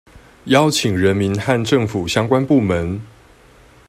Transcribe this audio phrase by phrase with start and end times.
[0.45, 3.03] 邀請人民和政府相關部門